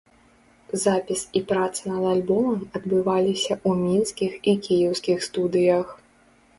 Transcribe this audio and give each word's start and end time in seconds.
Запіс 0.83 1.21
і 1.39 1.43
праца 1.51 1.81
над 1.91 2.03
альбомам 2.13 2.59
адбываліся 2.81 3.53
ў 3.67 3.79
мінскіх 3.85 4.31
і 4.53 4.61
кіеўскіх 4.69 5.17
студыях. 5.31 5.87